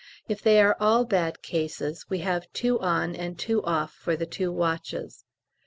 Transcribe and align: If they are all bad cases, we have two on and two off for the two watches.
If 0.27 0.41
they 0.41 0.59
are 0.59 0.75
all 0.79 1.05
bad 1.05 1.43
cases, 1.43 2.07
we 2.09 2.21
have 2.25 2.51
two 2.53 2.79
on 2.79 3.15
and 3.15 3.37
two 3.37 3.61
off 3.61 3.93
for 3.93 4.15
the 4.15 4.25
two 4.25 4.51
watches. 4.51 5.25